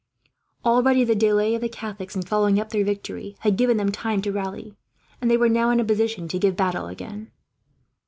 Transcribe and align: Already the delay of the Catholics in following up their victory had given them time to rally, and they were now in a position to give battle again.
Already 0.65 1.03
the 1.03 1.13
delay 1.13 1.53
of 1.53 1.61
the 1.61 1.69
Catholics 1.69 2.15
in 2.15 2.23
following 2.23 2.59
up 2.59 2.69
their 2.71 2.83
victory 2.83 3.35
had 3.41 3.55
given 3.55 3.77
them 3.77 3.91
time 3.91 4.19
to 4.23 4.31
rally, 4.31 4.75
and 5.21 5.29
they 5.29 5.37
were 5.37 5.47
now 5.47 5.69
in 5.69 5.79
a 5.79 5.85
position 5.85 6.27
to 6.29 6.39
give 6.39 6.55
battle 6.55 6.87
again. 6.87 7.29